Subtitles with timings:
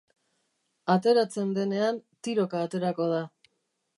[0.93, 3.23] Ateratzen denean, tiroka aterako da.